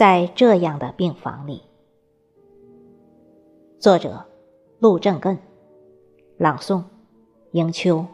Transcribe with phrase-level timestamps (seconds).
[0.00, 1.60] 在这样的病房里，
[3.78, 4.24] 作者
[4.78, 5.36] 陆正根，
[6.38, 6.82] 朗诵
[7.52, 8.06] 迎秋。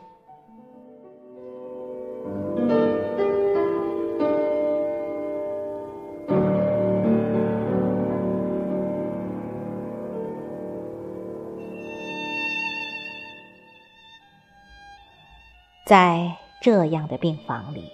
[15.87, 17.84] 在这样的病房里，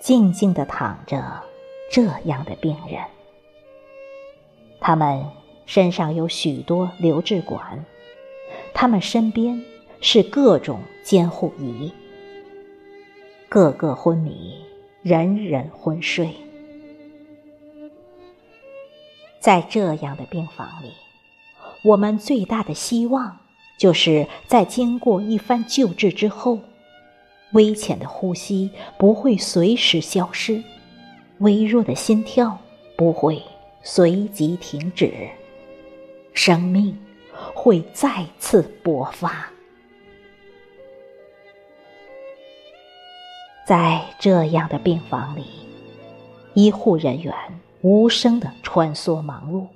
[0.00, 1.42] 静静的躺着
[1.90, 3.02] 这样的病人，
[4.80, 5.26] 他们
[5.66, 7.84] 身上有许多留置管，
[8.72, 9.60] 他们身边
[10.00, 11.92] 是各种监护仪，
[13.48, 14.54] 个个昏迷，
[15.02, 16.32] 人人昏睡。
[19.40, 20.92] 在这样的病房里，
[21.82, 23.38] 我们最大的希望，
[23.76, 26.60] 就是在经过一番救治之后。
[27.52, 30.62] 微浅的呼吸不会随时消失，
[31.40, 32.58] 微弱的心跳
[32.96, 33.42] 不会
[33.82, 35.12] 随即停止，
[36.34, 36.98] 生命
[37.54, 39.50] 会再次勃发。
[43.66, 45.44] 在这样的病房里，
[46.54, 47.34] 医护人员
[47.80, 49.66] 无声的穿梭忙碌，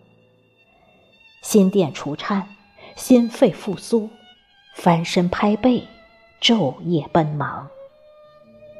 [1.42, 2.46] 心电除颤，
[2.94, 4.08] 心肺复苏，
[4.74, 5.82] 翻身拍背。
[6.42, 7.66] 昼夜奔忙，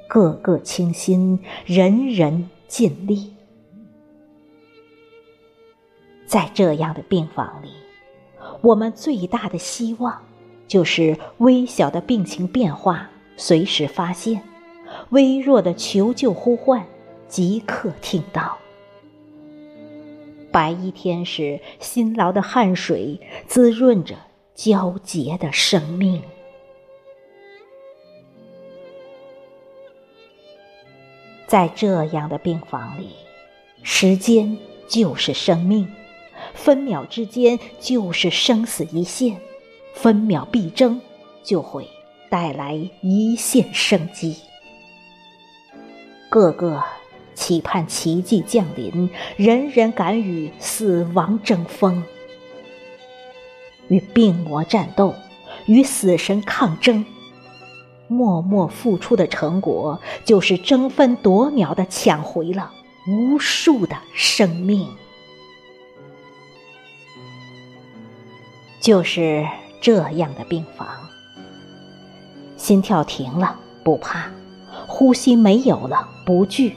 [0.07, 3.33] 个个倾心，人人尽力。
[6.27, 7.69] 在这样的病房里，
[8.61, 10.23] 我们最大的希望
[10.67, 14.43] 就是微小的病情变化随时发现，
[15.11, 16.85] 微弱的求救呼唤
[17.29, 18.59] 即刻听到。
[20.51, 24.15] 白衣天使辛劳的汗水滋润着
[24.57, 26.23] 皎洁的生命。
[31.47, 33.11] 在这样的病房里，
[33.83, 34.57] 时间
[34.89, 35.87] 就是生命，
[36.55, 39.39] 分秒之间就是生死一线，
[39.95, 41.01] 分秒必争
[41.43, 41.89] 就会
[42.31, 44.37] 带来一线生机。
[46.31, 46.83] 个个
[47.35, 52.03] 期盼奇迹降临，人人敢与死亡争锋，
[53.89, 55.15] 与病魔战斗，
[55.67, 57.05] 与死神抗争。
[58.09, 62.71] 默默付出的成果，就是争分夺秒的抢回了
[63.07, 64.87] 无数的生命。
[68.81, 69.47] 就是
[69.81, 70.87] 这样的病房，
[72.57, 74.31] 心跳停了不怕，
[74.87, 76.75] 呼吸没有了不惧，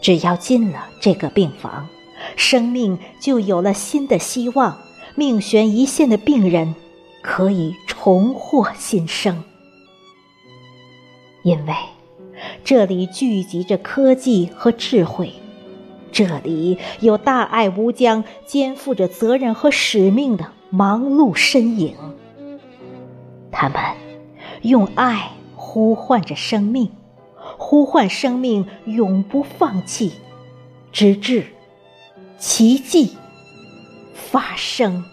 [0.00, 1.88] 只要进了这个病房，
[2.36, 4.78] 生命就有了新的希望。
[5.14, 6.74] 命悬一线的病人，
[7.20, 9.44] 可以重获新生。
[11.42, 11.74] 因为
[12.64, 15.32] 这里聚集着科技和智慧，
[16.10, 21.94] 这里有大爱无疆、肩负着责任和使命的忙碌身影。
[23.50, 23.80] 他们
[24.62, 26.90] 用爱呼唤着生命，
[27.58, 30.12] 呼唤生命永不放弃，
[30.90, 31.46] 直至
[32.38, 33.12] 奇迹
[34.14, 35.04] 发生。